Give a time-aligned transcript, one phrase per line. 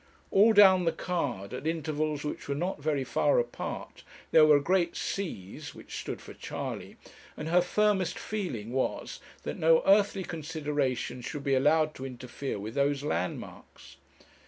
[0.31, 4.95] All down the card, at intervals which were not very far apart, there were great
[4.95, 6.97] C's, which stood for Charley,
[7.37, 12.73] and her firmest feeling was that no earthly consideration should be allowed to interfere with
[12.73, 13.97] those landmarks.